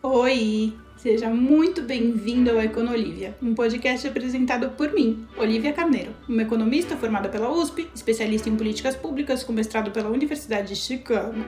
[0.00, 0.74] Oi!
[0.96, 7.28] Seja muito bem-vindo ao Econolívia, um podcast apresentado por mim, Olivia Carneiro, uma economista formada
[7.28, 11.44] pela USP, especialista em políticas públicas com mestrado pela Universidade de Chicago.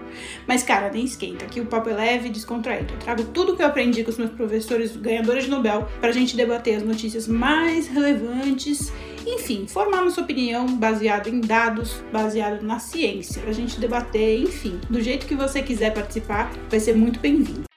[0.49, 2.93] Mas, cara, nem esquenta, aqui o papo é leve e descontraído.
[2.95, 6.37] Eu trago tudo que eu aprendi com os meus professores ganhadores de Nobel pra gente
[6.37, 8.93] debater as notícias mais relevantes
[9.27, 15.01] enfim, formar nossa opinião baseado em dados, baseado na ciência, pra gente debater, enfim, do
[15.01, 17.70] jeito que você quiser participar, vai ser muito bem-vindo.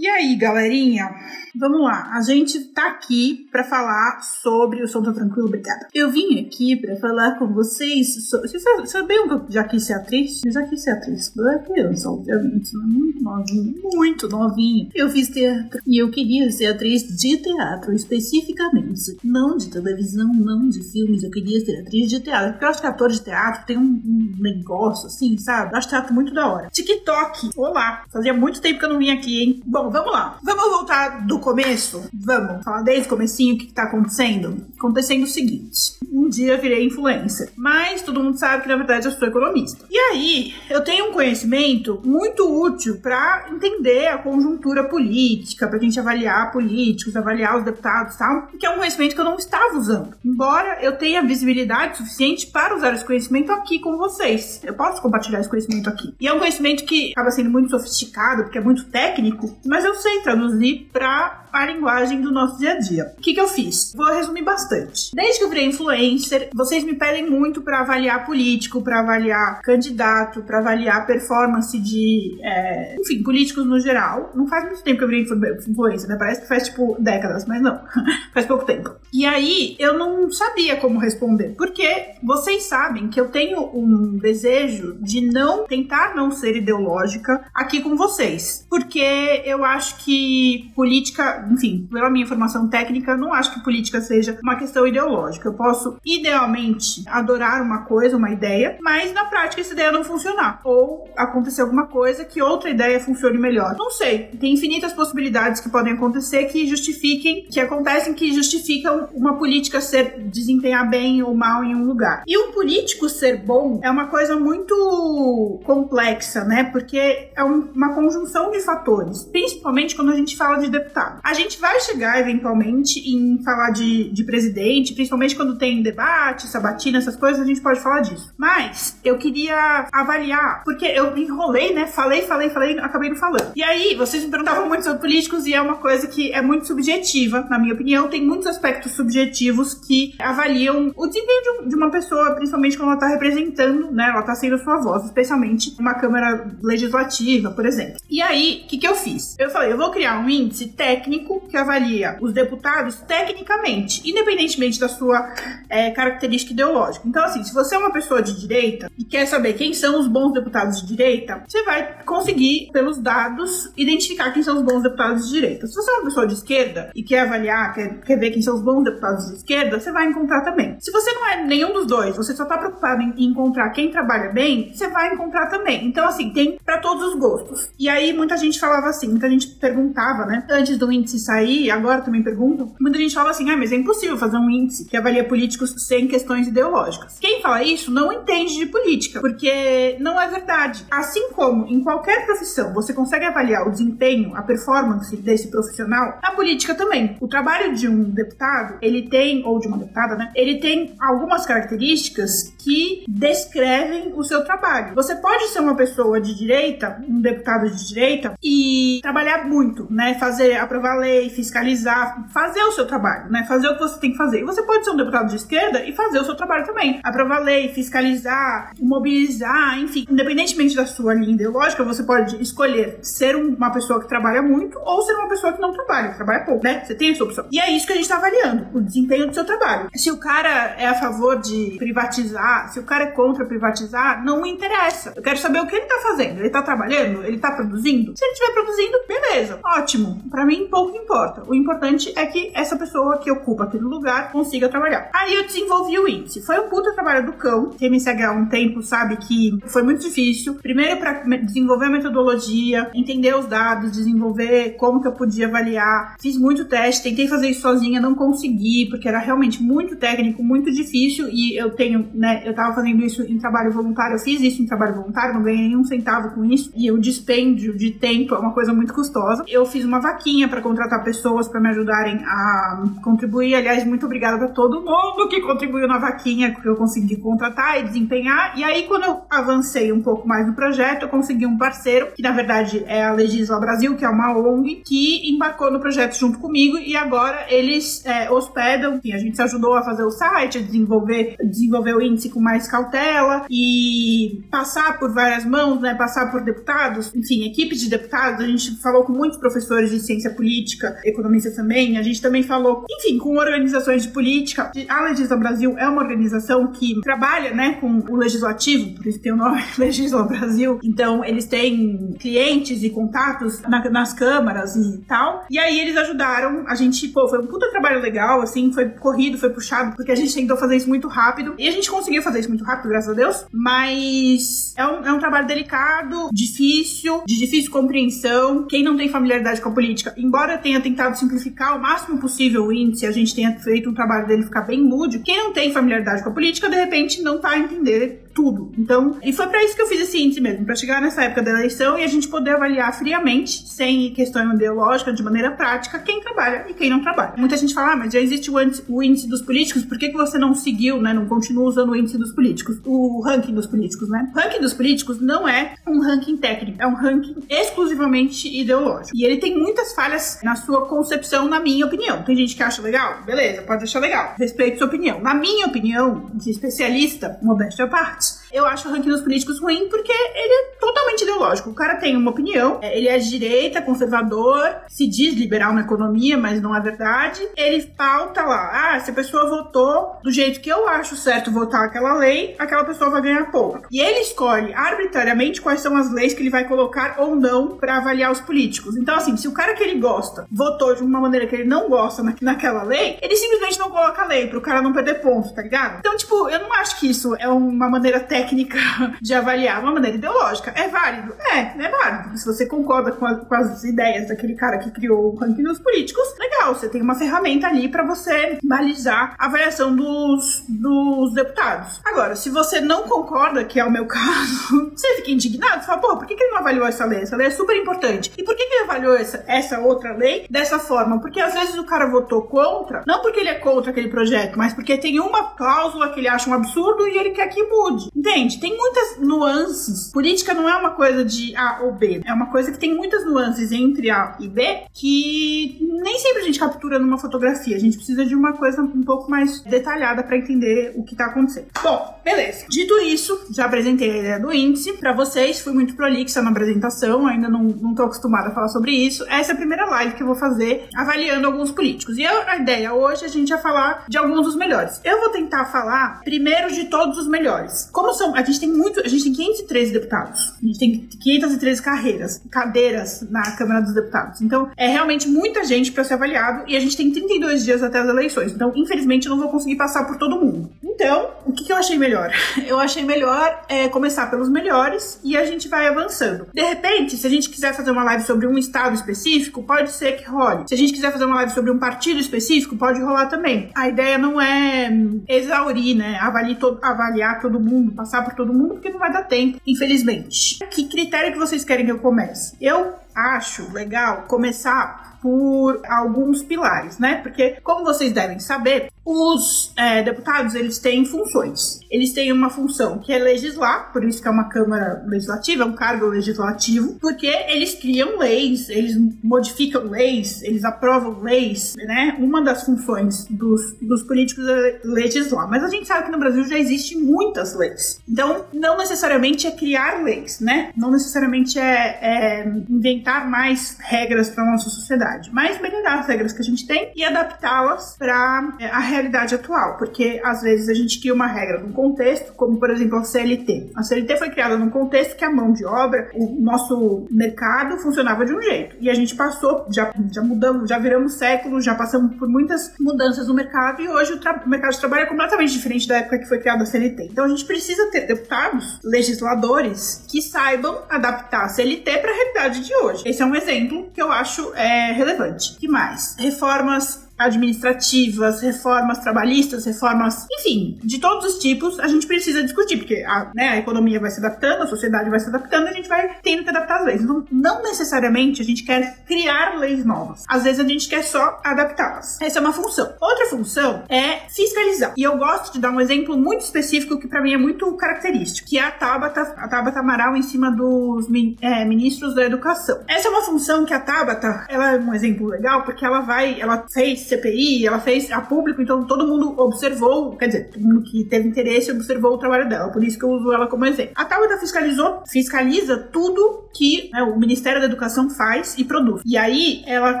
[0.00, 1.14] E aí, galerinha?
[1.54, 5.88] Vamos lá, a gente tá aqui para falar sobre o Som Tá Tranquilo, obrigada.
[5.92, 8.28] Eu vim aqui para falar com vocês.
[8.30, 8.48] sobre.
[8.48, 10.42] Vocês sabiam que eu já quis ser atriz?
[10.42, 11.36] Eu já quis ser atriz.
[11.36, 14.88] Eu era criança, obviamente, muito novinha, muito novinha.
[14.94, 19.18] Eu fiz teatro e eu queria ser atriz de teatro, especificamente.
[19.22, 21.22] Não de televisão, não de filmes.
[21.24, 22.52] Eu queria ser atriz de teatro.
[22.52, 25.72] Porque eu acho que ator de teatro tem um, um negócio assim, sabe?
[25.72, 26.70] Eu acho teatro muito da hora.
[26.70, 28.04] TikTok, olá.
[28.08, 29.62] Fazia muito tempo que eu não vim aqui, hein?
[29.66, 30.38] Bom, vamos lá.
[30.42, 32.04] Vamos voltar do começo?
[32.12, 34.66] Vamos falar desde o comecinho o que, que tá acontecendo?
[34.78, 35.96] Acontecendo o seguinte.
[36.30, 39.84] Dia virei influencer, mas todo mundo sabe que na verdade eu sou economista.
[39.90, 45.98] E aí, eu tenho um conhecimento muito útil para entender a conjuntura política, pra gente
[45.98, 49.76] avaliar políticos, avaliar os deputados e tal, que é um conhecimento que eu não estava
[49.76, 50.14] usando.
[50.24, 54.60] Embora eu tenha visibilidade suficiente para usar esse conhecimento aqui com vocês.
[54.64, 56.14] Eu posso compartilhar esse conhecimento aqui.
[56.20, 59.94] E é um conhecimento que acaba sendo muito sofisticado, porque é muito técnico, mas eu
[59.94, 63.14] sei traduzir para a linguagem do nosso dia a dia.
[63.18, 63.92] O que, que eu fiz?
[63.94, 65.10] Vou resumir bastante.
[65.14, 70.42] Desde que eu virei influencer, vocês me pedem muito para avaliar político, para avaliar candidato,
[70.42, 74.30] para avaliar performance de, é, enfim, políticos no geral.
[74.34, 76.16] Não faz muito tempo que eu virei influencer, né?
[76.18, 77.80] Parece que faz tipo décadas, mas não,
[78.32, 78.94] faz pouco tempo.
[79.12, 84.96] E aí eu não sabia como responder, porque vocês sabem que eu tenho um desejo
[85.00, 91.88] de não tentar não ser ideológica aqui com vocês, porque eu acho que política enfim,
[91.90, 95.48] pela minha formação técnica, não acho que política seja uma questão ideológica.
[95.48, 100.60] Eu posso, idealmente, adorar uma coisa, uma ideia, mas na prática essa ideia não funcionar.
[100.64, 103.76] Ou acontecer alguma coisa que outra ideia funcione melhor.
[103.78, 104.30] Não sei.
[104.38, 110.20] Tem infinitas possibilidades que podem acontecer que justifiquem, que acontecem que justificam uma política ser
[110.28, 112.22] desempenhar bem ou mal em um lugar.
[112.26, 116.64] E um político ser bom é uma coisa muito complexa, né?
[116.64, 121.20] Porque é um, uma conjunção de fatores, principalmente quando a gente fala de deputado.
[121.30, 126.98] A gente vai chegar eventualmente em falar de, de presidente, principalmente quando tem debate, sabatina,
[126.98, 128.34] essas coisas, a gente pode falar disso.
[128.36, 131.86] Mas eu queria avaliar, porque eu enrolei, né?
[131.86, 133.52] Falei, falei, falei, acabei não falando.
[133.54, 136.66] E aí, vocês me perguntavam muito sobre políticos e é uma coisa que é muito
[136.66, 138.08] subjetiva, na minha opinião.
[138.08, 143.06] Tem muitos aspectos subjetivos que avaliam o desempenho de uma pessoa, principalmente quando ela está
[143.06, 144.08] representando, né?
[144.08, 148.00] Ela está sendo sua voz, especialmente uma Câmara Legislativa, por exemplo.
[148.10, 149.36] E aí, o que, que eu fiz?
[149.38, 154.80] Eu falei, eu vou criar um índice técnico técnico que avalia os deputados tecnicamente, independentemente
[154.80, 155.32] da sua
[155.68, 157.06] é, característica ideológica.
[157.06, 160.06] Então, assim, se você é uma pessoa de direita e quer saber quem são os
[160.06, 165.26] bons deputados de direita, você vai conseguir, pelos dados, identificar quem são os bons deputados
[165.26, 165.66] de direita.
[165.66, 168.54] Se você é uma pessoa de esquerda e quer avaliar, quer, quer ver quem são
[168.54, 170.76] os bons deputados de esquerda, você vai encontrar também.
[170.80, 174.30] Se você não é nenhum dos dois, você só está preocupado em encontrar quem trabalha
[174.30, 175.84] bem, você vai encontrar também.
[175.86, 177.68] Então, assim, tem para todos os gostos.
[177.78, 182.02] E aí, muita gente falava assim, muita gente perguntava, né, antes do índice sair, agora
[182.02, 185.24] também pergunto, muita gente fala assim, ah, mas é impossível fazer um índice que avalia
[185.24, 187.18] políticos sem questões ideológicas.
[187.20, 190.86] Quem fala isso não entende de política, porque não é verdade.
[190.90, 196.30] Assim como em qualquer profissão você consegue avaliar o desempenho, a performance desse profissional, na
[196.32, 197.16] política também.
[197.20, 201.39] O trabalho de um deputado, ele tem, ou de uma deputada, né, ele tem algumas
[201.46, 204.94] características que descrevem o seu trabalho.
[204.94, 210.14] Você pode ser uma pessoa de direita, um deputado de direita, e trabalhar muito, né,
[210.14, 213.44] fazer aprovar lei, fiscalizar, fazer o seu trabalho, né?
[213.46, 214.40] Fazer o que você tem que fazer.
[214.40, 217.00] E você pode ser um deputado de esquerda e fazer o seu trabalho também.
[217.02, 220.06] Aprovar lei, fiscalizar, mobilizar, enfim.
[220.10, 225.02] Independentemente da sua linha ideológica, você pode escolher ser uma pessoa que trabalha muito ou
[225.02, 226.82] ser uma pessoa que não trabalha, que trabalha pouco, né?
[226.84, 227.46] Você tem essa opção.
[227.50, 229.88] E é isso que a gente tá avaliando, o desempenho do seu trabalho.
[229.94, 234.42] Se o cara é a favor de privatizar, se o cara é contra privatizar, não
[234.42, 235.12] me interessa.
[235.16, 236.40] Eu quero saber o que ele tá fazendo.
[236.40, 237.24] Ele tá trabalhando?
[237.24, 238.12] Ele tá produzindo?
[238.16, 240.22] Se ele estiver produzindo, beleza, ótimo.
[240.30, 241.42] Para mim, pouco importa.
[241.46, 245.10] O importante é que essa pessoa que ocupa aquele lugar consiga trabalhar.
[245.14, 246.42] Aí eu desenvolvi o índice.
[246.42, 247.70] Foi um puta trabalho do cão.
[247.70, 250.54] Quem me segue há um tempo sabe que foi muito difícil.
[250.54, 256.16] Primeiro para desenvolver a metodologia, entender os dados, desenvolver como que eu podia avaliar.
[256.20, 260.70] Fiz muito teste, tentei fazer isso sozinha, não consegui, porque era realmente muito técnico, muito
[260.70, 264.62] difícil e eu tenho, né, eu tava fazendo isso em trabalho voluntário, eu fiz isso
[264.62, 268.38] em trabalho voluntário, não ganhei nenhum centavo com isso e o dispêndio de tempo é
[268.38, 269.44] uma coisa muito custosa.
[269.48, 273.54] Eu fiz uma vaquinha para contratar pessoas para me ajudarem a contribuir.
[273.54, 277.84] Aliás, muito obrigada para todo mundo que contribuiu na vaquinha que eu consegui contratar e
[277.84, 278.58] desempenhar.
[278.58, 282.22] E aí, quando eu avancei um pouco mais no projeto, eu consegui um parceiro, que
[282.22, 286.38] na verdade é a Legisla Brasil, que é uma ONG, que embarcou no projeto junto
[286.38, 288.96] comigo e agora eles é, hospedam.
[288.96, 290.99] Enfim, a gente se ajudou a fazer o site, a desenvolver,
[291.42, 295.94] desenvolver o índice com mais cautela e passar por várias mãos, né?
[295.94, 298.44] Passar por deputados, enfim, equipe de deputados.
[298.44, 301.98] A gente falou com muitos professores de ciência política, economistas também.
[301.98, 304.70] A gente também falou, enfim, com organizações de política.
[304.88, 309.32] A Legisla Brasil é uma organização que trabalha, né, com o legislativo, por isso tem
[309.32, 310.78] o nome Legisla Brasil.
[310.82, 315.44] Então, eles têm clientes e contatos na, nas câmaras e tal.
[315.50, 319.38] E aí eles ajudaram a gente, pô, foi um puta trabalho legal, assim, foi corrido,
[319.38, 321.54] foi puxado, porque a gente tentou fazer isso muito rápido.
[321.58, 323.46] E a gente conseguiu fazer isso muito rápido, graças a Deus.
[323.50, 328.66] Mas é um, é um trabalho delicado, difícil, de difícil compreensão.
[328.66, 332.72] Quem não tem familiaridade com a política, embora tenha tentado simplificar o máximo possível o
[332.72, 335.24] índice, a gente tenha feito um trabalho dele ficar bem lúdico.
[335.24, 338.72] Quem não tem familiaridade com a política, de repente, não tá a entender tudo.
[338.78, 341.42] Então, e foi para isso que eu fiz esse índice mesmo, para chegar nessa época
[341.42, 346.20] da eleição e a gente poder avaliar friamente, sem questão ideológica, de maneira prática, quem
[346.20, 347.34] trabalha e quem não trabalha.
[347.36, 350.08] Muita gente fala, ah, mas já existe o índice, o índice dos políticos, por que,
[350.08, 353.66] que você não seguiu, né, não continua usando o índice dos políticos, o ranking dos
[353.66, 354.30] políticos, né?
[354.34, 359.16] O ranking dos políticos não é um ranking técnico, é um ranking exclusivamente ideológico.
[359.16, 362.22] E ele tem muitas falhas na sua concepção, na minha opinião.
[362.22, 365.20] Tem gente que acha legal, beleza, pode achar legal, respeito sua opinião.
[365.20, 368.19] Na minha opinião, de especialista, modéstia à parte,
[368.52, 371.70] eu acho o ranking dos políticos ruim porque ele é totalmente ideológico.
[371.70, 375.82] O cara tem uma opinião, é, ele é de direita, conservador, se diz liberal na
[375.82, 377.46] economia, mas não é verdade.
[377.56, 381.84] Ele pauta lá, ah, se a pessoa votou do jeito que eu acho certo votar
[381.84, 383.86] aquela lei, aquela pessoa vai ganhar pouco.
[383.90, 387.98] E ele escolhe arbitrariamente quais são as leis que ele vai colocar ou não para
[387.98, 388.96] avaliar os políticos.
[388.96, 391.88] Então, assim, se o cara que ele gosta votou de uma maneira que ele não
[391.88, 395.54] gosta na, naquela lei, ele simplesmente não coloca a lei pro cara não perder ponto,
[395.54, 395.98] tá ligado?
[396.00, 398.78] Então, tipo, eu não acho que isso é uma maneira técnica
[399.22, 400.72] de avaliar, uma maneira ideológica.
[400.74, 401.34] É válido?
[401.38, 402.36] É, é válido.
[402.36, 405.78] Se você concorda com, a, com as ideias daquele cara que criou o ranking dos
[405.78, 412.00] políticos, legal, você tem uma ferramenta ali para você balizar a avaliação dos, dos deputados.
[412.04, 416.00] Agora, se você não concorda, que é o meu caso, você fica indignado, você fala,
[416.00, 417.20] pô, por que, que ele não avaliou essa lei?
[417.20, 418.32] Essa lei é super importante.
[418.36, 421.20] E por que, que ele avaliou essa, essa outra lei dessa forma?
[421.20, 424.72] Porque às vezes o cara votou contra, não porque ele é contra aquele projeto, mas
[424.72, 427.99] porque tem uma cláusula que ele acha um absurdo e ele quer que mude.
[428.14, 428.60] Entende?
[428.60, 430.10] Tem muitas nuances.
[430.12, 432.20] Política não é uma coisa de A ou B.
[432.24, 436.44] É uma coisa que tem muitas nuances entre A e B que nem sempre a
[436.44, 437.76] gente captura numa fotografia.
[437.76, 441.26] A gente precisa de uma coisa um pouco mais detalhada para entender o que tá
[441.26, 441.68] acontecendo.
[441.82, 442.66] Bom, beleza.
[442.68, 445.60] Dito isso, já apresentei a ideia do índice para vocês.
[445.60, 449.24] Fui muito prolixa na apresentação, ainda não, não tô acostumada a falar sobre isso.
[449.28, 452.16] Essa é a primeira live que eu vou fazer avaliando alguns políticos.
[452.18, 455.00] E a ideia hoje é a gente vai falar de alguns dos melhores.
[455.04, 457.89] Eu vou tentar falar primeiro de todos os melhores.
[457.92, 460.52] Como são, a gente tem muito, a gente tem 513 deputados.
[460.62, 464.40] A gente tem 513 carreiras, cadeiras na Câmara dos Deputados.
[464.40, 467.98] Então, é realmente muita gente para ser avaliado e a gente tem 32 dias até
[467.98, 468.52] as eleições.
[468.52, 470.70] Então, infelizmente, eu não vou conseguir passar por todo mundo.
[471.00, 472.30] Então, o que, que eu achei melhor?
[472.66, 476.46] Eu achei melhor é, começar pelos melhores e a gente vai avançando.
[476.52, 480.12] De repente, se a gente quiser fazer uma live sobre um estado específico, pode ser
[480.18, 480.64] que role.
[480.68, 483.70] Se a gente quiser fazer uma live sobre um partido específico, pode rolar também.
[483.74, 486.18] A ideia não é hum, exaurir, né?
[486.20, 490.58] Avaliar todo, avaliar todo mundo, passar por todo mundo, porque não vai dar tempo, infelizmente.
[490.70, 492.54] Que critério que vocês querem que eu comece?
[492.60, 492.94] Eu
[493.36, 497.16] acho legal começar por alguns pilares, né?
[497.16, 501.80] Porque, como vocês devem saber, os é, deputados eles têm funções.
[501.90, 505.66] Eles têm uma função que é legislar, por isso que é uma Câmara Legislativa, é
[505.66, 512.16] um cargo legislativo, porque eles criam leis, eles modificam leis, eles aprovam leis, né?
[512.18, 515.48] Uma das funções dos, dos políticos é legislar.
[515.48, 518.00] Mas a gente sabe que no Brasil já existem muitas leis.
[518.08, 520.70] Então, não necessariamente é criar leis, né?
[520.76, 526.40] Não necessariamente é, é inventar mais regras para nossa sociedade, mas melhorar as regras que
[526.40, 531.00] a gente tem e adaptá-las para é, a realidade atual, porque às vezes a gente
[531.00, 533.72] cria uma regra num contexto, como por exemplo a CLT.
[533.76, 538.24] A CLT foi criada num contexto que a mão de obra, o nosso mercado funcionava
[538.24, 538.76] de um jeito.
[538.80, 543.26] E a gente passou, já, já mudamos, já viramos séculos, já passamos por muitas mudanças
[543.26, 546.28] no mercado e hoje o, o mercado de trabalho é completamente diferente da época que
[546.28, 547.08] foi criada a CLT.
[547.10, 552.60] Então a gente precisa ter deputados, legisladores que saibam adaptar a CLT para a realidade
[552.60, 552.89] de hoje.
[553.04, 555.56] Esse é um exemplo que eu acho é, relevante.
[555.58, 556.16] que mais?
[556.18, 563.04] Reformas administrativas, reformas trabalhistas, reformas, enfim, de todos os tipos, a gente precisa discutir, porque
[563.06, 566.16] a, né, a economia vai se adaptando, a sociedade vai se adaptando, a gente vai
[566.22, 567.02] tendo que adaptar as leis.
[567.02, 570.24] Então, não necessariamente a gente quer criar leis novas.
[570.26, 572.20] Às vezes a gente quer só adaptá-las.
[572.20, 572.94] Essa é uma função.
[573.00, 574.94] Outra função é fiscalizar.
[574.96, 578.48] E eu gosto de dar um exemplo muito específico que para mim é muito característico,
[578.48, 581.06] que é a Tabata, a Tabata Amaral em cima dos
[581.40, 582.80] é, ministros da educação.
[582.88, 586.40] Essa é uma função que a Tabata, ela é um exemplo legal, porque ela vai,
[586.40, 590.82] ela fez CPI, ela fez a público, então todo mundo observou, quer dizer, todo mundo
[590.82, 593.92] que teve interesse observou o trabalho dela, por isso que eu uso ela como exemplo.
[593.94, 599.02] A Tabata fiscalizou, fiscaliza tudo que né, o Ministério da Educação faz e produz.
[599.06, 600.00] E aí, ela,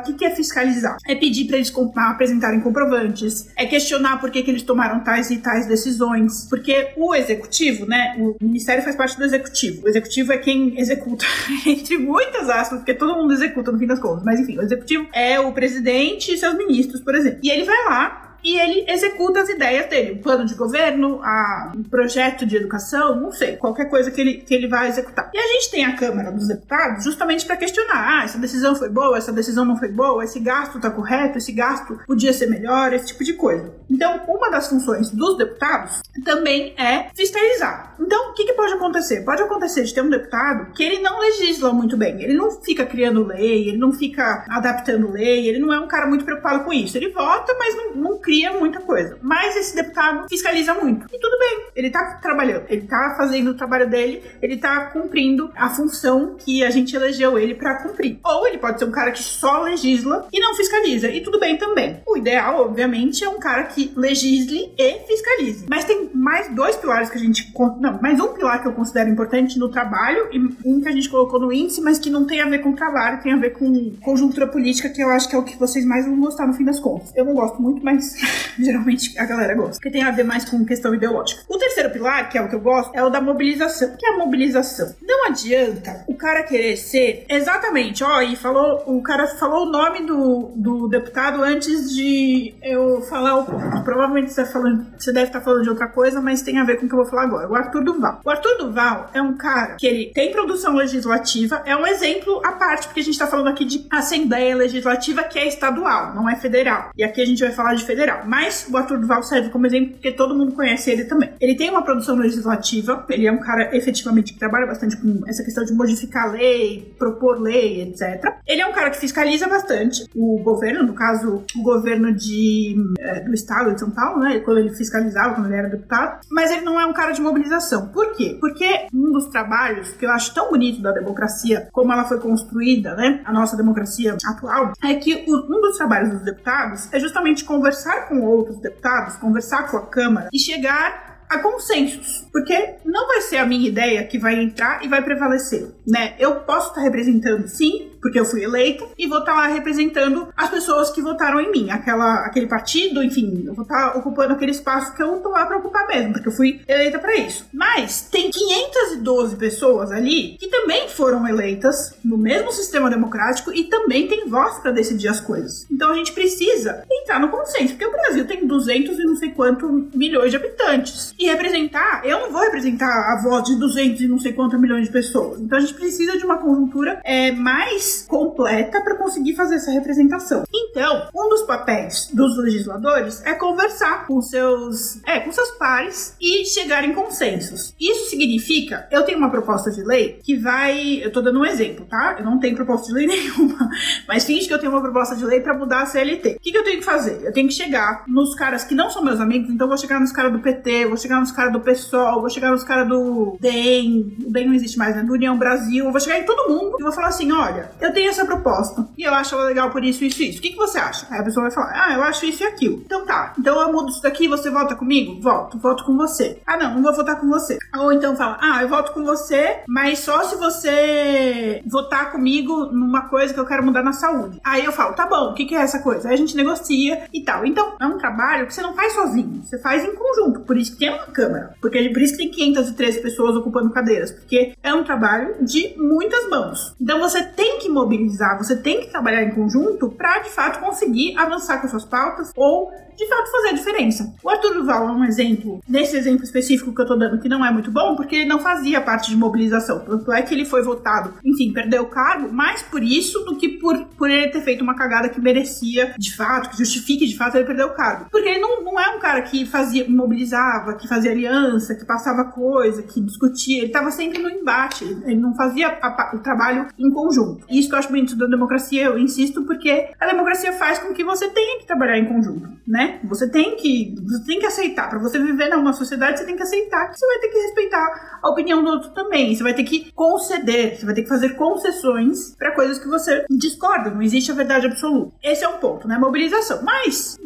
[0.00, 0.96] o que, que é fiscalizar?
[1.06, 5.38] É pedir para eles apresentarem comprovantes, é questionar por que, que eles tomaram tais e
[5.38, 9.84] tais decisões, porque o executivo, né, o Ministério faz parte do executivo.
[9.84, 11.24] O executivo é quem executa,
[11.66, 15.06] entre muitas aspas, porque todo mundo executa no fim das contas, mas enfim, o executivo
[15.12, 17.40] é o presidente e seus ministros por exemplo.
[17.42, 21.72] E ele vai lá e ele executa as ideias dele, o plano de governo, a,
[21.76, 25.30] um projeto de educação, não sei, qualquer coisa que ele, que ele vai executar.
[25.32, 28.88] E a gente tem a Câmara dos Deputados justamente para questionar, ah, essa decisão foi
[28.88, 32.92] boa, essa decisão não foi boa, esse gasto está correto, esse gasto podia ser melhor,
[32.92, 33.72] esse tipo de coisa.
[33.88, 37.94] Então, uma das funções dos deputados também é fiscalizar.
[38.00, 39.24] Então, o que, que pode acontecer?
[39.24, 42.86] Pode acontecer de ter um deputado que ele não legisla muito bem, ele não fica
[42.86, 46.72] criando lei, ele não fica adaptando lei, ele não é um cara muito preocupado com
[46.72, 46.96] isso.
[46.96, 49.18] Ele vota, mas não, não cria muita coisa.
[49.22, 51.06] Mas esse deputado fiscaliza muito.
[51.12, 55.50] E tudo bem, ele tá trabalhando, ele tá fazendo o trabalho dele, ele tá cumprindo
[55.56, 58.18] a função que a gente elegeu ele para cumprir.
[58.24, 61.08] Ou ele pode ser um cara que só legisla e não fiscaliza.
[61.08, 62.00] E tudo bem também.
[62.06, 65.66] O ideal, obviamente, é um cara que legisle e fiscalize.
[65.68, 67.52] Mas tem mais dois pilares que a gente.
[67.80, 71.08] Não, mais um pilar que eu considero importante no trabalho e um que a gente
[71.08, 73.92] colocou no índice, mas que não tem a ver com trabalho, tem a ver com
[74.02, 76.64] conjuntura política, que eu acho que é o que vocês mais vão gostar no fim
[76.64, 77.12] das contas.
[77.14, 78.19] Eu não gosto muito, mas
[78.58, 81.42] geralmente a galera gosta, porque tem a ver mais com questão ideológica.
[81.48, 83.88] O terceiro pilar, que é o que eu gosto, é o da mobilização.
[83.88, 84.94] O que é a mobilização?
[85.02, 90.06] Não adianta o cara querer ser exatamente, ó, e falou, o cara falou o nome
[90.06, 93.82] do, do deputado antes de eu falar o.
[93.82, 96.78] Provavelmente você, tá falando, você deve estar falando de outra coisa, mas tem a ver
[96.78, 97.48] com o que eu vou falar agora.
[97.48, 98.20] O Arthur Duval.
[98.24, 102.52] O Arthur Duval é um cara que ele tem produção legislativa, é um exemplo à
[102.52, 106.36] parte, porque a gente está falando aqui de Assembleia Legislativa que é estadual, não é
[106.36, 106.90] federal.
[106.96, 108.22] E aqui a gente vai falar de federal federal.
[108.26, 111.30] Mas o Arthur Duval serve como exemplo porque todo mundo conhece ele também.
[111.40, 115.44] Ele tem uma produção legislativa, ele é um cara efetivamente que trabalha bastante com essa
[115.44, 118.34] questão de modificar lei, propor lei, etc.
[118.46, 123.20] Ele é um cara que fiscaliza bastante o governo, no caso, o governo de, é,
[123.20, 124.40] do estado de São Paulo, né?
[124.40, 126.20] Quando ele fiscalizava, quando ele era deputado.
[126.30, 127.88] Mas ele não é um cara de mobilização.
[127.88, 128.36] Por quê?
[128.40, 132.94] Porque um dos trabalhos que eu acho tão bonito da democracia, como ela foi construída,
[132.94, 133.20] né?
[133.24, 138.20] A nossa democracia atual, é que um dos trabalhos dos deputados é justamente conversar com
[138.22, 143.46] outros deputados, conversar com a Câmara e chegar a consensos, porque não vai ser a
[143.46, 146.14] minha ideia que vai entrar e vai prevalecer, né?
[146.18, 150.28] Eu posso estar representando sim porque eu fui eleita, e vou estar tá lá representando
[150.36, 154.32] as pessoas que votaram em mim, aquela, aquele partido, enfim, eu vou estar tá ocupando
[154.32, 157.46] aquele espaço que eu tô lá pra ocupar mesmo, porque eu fui eleita para isso.
[157.52, 164.08] Mas tem 512 pessoas ali que também foram eleitas no mesmo sistema democrático e também
[164.08, 165.66] tem voz para decidir as coisas.
[165.70, 169.30] Então a gente precisa entrar no consenso, porque o Brasil tem 200 e não sei
[169.30, 171.14] quanto milhões de habitantes.
[171.18, 174.86] E representar, eu não vou representar a voz de 200 e não sei quantos milhões
[174.86, 175.40] de pessoas.
[175.40, 180.44] Então a gente precisa de uma conjuntura é, mais completa para conseguir fazer essa representação.
[180.52, 186.84] Então, dos papéis dos legisladores é conversar com seus, é, com seus pares e chegar
[186.84, 187.74] em consensos.
[187.80, 191.86] Isso significa, eu tenho uma proposta de lei que vai, eu tô dando um exemplo,
[191.86, 192.16] tá?
[192.18, 193.70] Eu não tenho proposta de lei nenhuma,
[194.06, 196.36] mas finge que eu tenho uma proposta de lei para mudar a CLT.
[196.36, 197.20] O que, que eu tenho que fazer?
[197.24, 200.12] Eu tenho que chegar nos caras que não são meus amigos, então vou chegar nos
[200.12, 204.16] caras do PT, vou chegar nos caras do PSOL, vou chegar nos caras do DEM,
[204.26, 205.02] o DEM não existe mais, né?
[205.02, 207.92] Do União Brasil, eu vou chegar em todo mundo e vou falar assim, olha, eu
[207.92, 210.38] tenho essa proposta e eu acho ela legal por isso, isso, isso.
[210.38, 211.06] O que, que você acha?
[211.10, 212.82] Aí pessoa vai falar, ah, eu acho isso e aquilo.
[212.84, 215.20] Então tá, então eu mudo isso daqui, você volta comigo?
[215.20, 216.40] Volto, volto com você.
[216.46, 217.58] Ah, não, não vou votar com você.
[217.78, 223.08] Ou então fala, ah, eu voto com você, mas só se você votar comigo numa
[223.08, 224.40] coisa que eu quero mudar na saúde.
[224.44, 226.08] Aí eu falo, tá bom, o que, que é essa coisa?
[226.08, 227.46] Aí a gente negocia e tal.
[227.46, 230.40] Então, é um trabalho que você não faz sozinho, você faz em conjunto.
[230.40, 231.54] Por isso que tem uma Câmara.
[231.60, 234.10] Porque por isso que tem 513 pessoas ocupando cadeiras.
[234.10, 236.74] Porque é um trabalho de muitas mãos.
[236.80, 241.09] Então você tem que mobilizar, você tem que trabalhar em conjunto para de fato conseguir
[241.16, 244.14] avançar com suas pautas ou de fato fazer a diferença.
[244.22, 247.44] O Arthur Duval é um exemplo, nesse exemplo específico que eu tô dando, que não
[247.44, 249.80] é muito bom, porque ele não fazia parte de mobilização.
[249.80, 253.48] Tanto é que ele foi votado, enfim, perdeu o cargo, mais por isso do que
[253.48, 257.36] por, por ele ter feito uma cagada que merecia, de fato, que justifique de fato
[257.36, 258.06] ele perder o cargo.
[258.10, 262.24] Porque ele não, não é um cara que fazia, mobilizava, que fazia aliança, que passava
[262.24, 263.62] coisa, que discutia.
[263.62, 267.46] Ele tava sempre no embate, ele não fazia a, o trabalho em conjunto.
[267.48, 271.02] Isso que eu acho bonito da democracia, eu insisto, porque a democracia faz com que
[271.02, 272.89] você tenha que trabalhar em conjunto, né?
[273.04, 274.88] Você tem que, você tem que aceitar.
[274.88, 278.18] Para você viver numa sociedade, você tem que aceitar que você vai ter que respeitar
[278.22, 279.34] a opinião do outro também.
[279.34, 283.24] Você vai ter que conceder, você vai ter que fazer concessões para coisas que você
[283.30, 283.90] discorda.
[283.90, 285.12] Não existe a verdade absoluta.
[285.22, 285.98] Esse é um ponto, né?
[285.98, 286.62] Mobilização.
[286.62, 287.18] Mas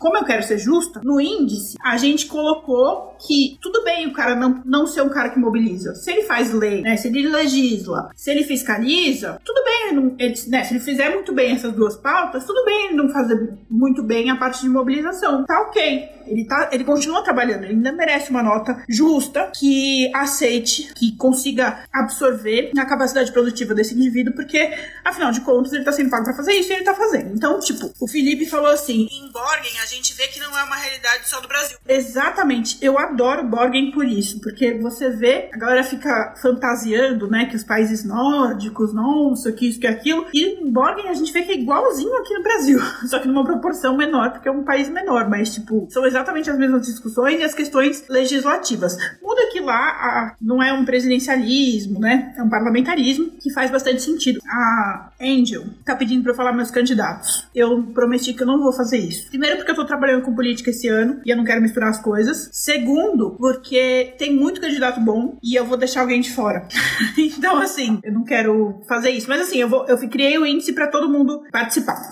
[0.00, 4.34] como eu quero ser justa, no índice a gente colocou que tudo bem o cara
[4.34, 5.94] não, não ser um cara que mobiliza.
[5.94, 6.96] Se ele faz lei, né?
[6.96, 11.10] Se ele legisla, se ele fiscaliza, tudo bem ele não, ele, né, se ele fizer
[11.10, 14.68] muito bem essas duas pautas, tudo bem ele não fazer muito bem a parte de
[14.68, 15.44] mobilização.
[15.44, 16.20] Tá ok.
[16.26, 21.84] Ele, tá, ele continua trabalhando, ele ainda merece uma nota justa que aceite, que consiga
[21.92, 24.72] absorver a capacidade produtiva desse indivíduo, porque,
[25.04, 27.34] afinal de contas, ele tá sendo pago pra fazer isso e ele tá fazendo.
[27.34, 30.76] Então, tipo, o Felipe falou assim: em Borgen, a gente vê que não é uma
[30.76, 31.78] realidade só do Brasil.
[31.86, 32.78] Exatamente.
[32.80, 37.64] Eu adoro Borgen por isso, porque você vê, a galera fica fantasiando, né, que os
[37.64, 40.26] países nórdicos, nossa, que isso, que aquilo.
[40.32, 43.44] E em Borgen a gente vê que é igualzinho aqui no Brasil, só que numa
[43.44, 47.42] proporção menor, porque é um país menor, mas, tipo, são exatamente as mesmas discussões e
[47.42, 48.96] as questões legislativas.
[49.22, 54.02] Muda que lá a, não é um presidencialismo, né, é um parlamentarismo que faz bastante
[54.02, 54.40] sentido.
[54.48, 57.48] A Angel tá pedindo pra eu falar meus candidatos.
[57.54, 59.28] Eu prometi que eu não vou fazer isso.
[59.28, 62.00] Primeiro, porque eu tô trabalhando com política esse ano e eu não quero misturar as
[62.00, 62.48] coisas.
[62.52, 66.66] Segundo, porque tem muito candidato bom e eu vou deixar alguém de fora.
[67.18, 69.28] então, assim, eu não quero fazer isso.
[69.28, 72.10] Mas assim, eu, vou, eu criei o índice para todo mundo participar.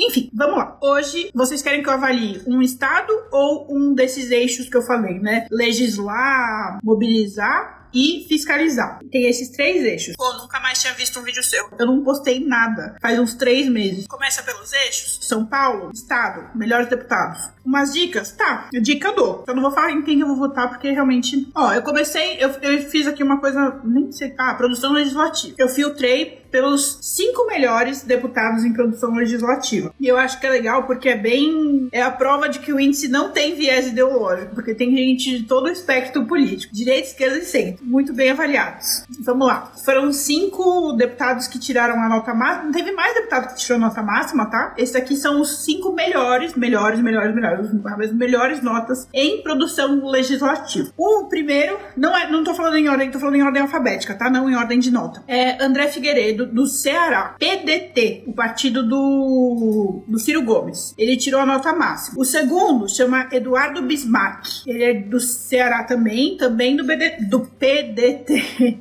[0.00, 0.78] Enfim, vamos lá.
[0.80, 5.18] Hoje, vocês querem que eu avalie um estado ou um desses eixos que eu falei,
[5.18, 5.48] né?
[5.50, 9.00] Legislar, mobilizar e fiscalizar.
[9.10, 10.16] Tem esses três eixos.
[10.16, 11.68] Pô, nunca mais tinha visto um vídeo seu.
[11.78, 14.06] Eu não postei nada faz uns três meses.
[14.06, 17.50] Começa pelos eixos: São Paulo, Estado, melhores deputados.
[17.64, 18.32] Umas dicas?
[18.32, 19.44] Tá, dica eu dou.
[19.46, 21.50] Eu não vou falar em quem eu vou votar, porque realmente.
[21.54, 24.34] Ó, eu comecei, eu, eu fiz aqui uma coisa, nem sei.
[24.38, 25.54] Ah, produção legislativa.
[25.58, 29.92] Eu filtrei pelos cinco melhores deputados em produção legislativa.
[30.00, 31.88] E eu acho que é legal porque é bem.
[31.92, 35.44] É a prova de que o índice não tem viés ideológico, porque tem gente de
[35.44, 39.04] todo o espectro político, direita, esquerda e centro, muito bem avaliados.
[39.20, 39.72] Vamos lá.
[39.84, 42.72] Foram cinco deputados que tiraram a nota máxima.
[42.72, 44.74] Teve mais deputados que tiraram a nota máxima, tá?
[44.76, 50.90] Esses aqui são os cinco melhores, melhores, melhores, melhores, as melhores notas em produção legislativa.
[50.96, 54.30] O primeiro, não é, não tô falando em ordem, tô falando em ordem alfabética, tá?
[54.30, 55.22] Não em ordem de nota.
[55.26, 60.94] É André Figueiredo do, do Ceará, PDT, o partido do, do Ciro Gomes.
[60.96, 62.20] Ele tirou a nota máxima.
[62.20, 64.66] O segundo chama Eduardo Bismarck.
[64.66, 67.67] Ele é do Ceará também, também do, BD, do PDT.